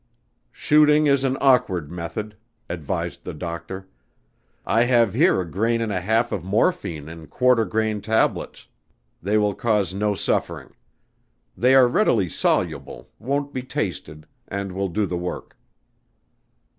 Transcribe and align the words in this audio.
"Shooting 0.51 1.05
is 1.05 1.23
an 1.23 1.37
awkward 1.39 1.91
method," 1.91 2.35
advised 2.67 3.23
the 3.23 3.35
doctor. 3.35 3.87
"I 4.65 4.85
have 4.85 5.13
here 5.13 5.39
a 5.39 5.45
grain 5.47 5.79
and 5.79 5.91
a 5.91 6.01
half 6.01 6.31
of 6.31 6.43
morphine 6.43 7.07
in 7.07 7.27
quarter 7.27 7.65
grain 7.65 8.01
tablets. 8.01 8.65
They 9.21 9.37
will 9.37 9.53
cause 9.53 9.93
no 9.93 10.15
suffering. 10.15 10.73
They 11.55 11.75
are 11.75 11.87
readily 11.87 12.29
soluble, 12.29 13.09
won't 13.19 13.53
be 13.53 13.61
tasted, 13.61 14.25
and 14.47 14.71
will 14.71 14.89
do 14.89 15.05
the 15.05 15.17
work." 15.19 15.55